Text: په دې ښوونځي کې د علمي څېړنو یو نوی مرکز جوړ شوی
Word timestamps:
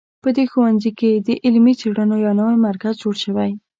په 0.23 0.29
دې 0.35 0.45
ښوونځي 0.51 0.91
کې 0.99 1.11
د 1.27 1.29
علمي 1.45 1.73
څېړنو 1.81 2.15
یو 2.25 2.33
نوی 2.41 2.55
مرکز 2.67 2.93
جوړ 3.03 3.15
شوی 3.23 3.51